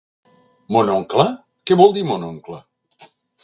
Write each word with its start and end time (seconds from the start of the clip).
¿Mon 0.75 0.89
oncle, 0.93 1.27
què 1.71 1.79
vol 1.85 1.95
dir 1.99 2.05
mon 2.11 2.29
oncle? 2.33 2.61